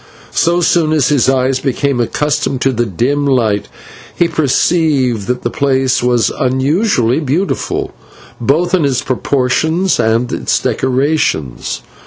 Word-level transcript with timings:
So 0.33 0.61
soon 0.61 0.93
as 0.93 1.09
his 1.09 1.29
eyes 1.29 1.59
became 1.59 1.99
accustomed 2.01 2.59
to 2.61 2.71
the 2.71 2.87
dim 2.87 3.23
light, 3.23 3.67
he 4.15 4.27
perceived 4.27 5.27
that 5.27 5.43
the 5.43 5.51
place 5.51 6.01
was 6.01 6.31
unusually 6.39 7.19
beautiful, 7.19 7.93
both 8.39 8.73
in 8.73 8.83
its 8.83 9.03
proportions 9.03 9.99
and 9.99 10.31
its 10.33 10.57
decorations. 10.59 11.83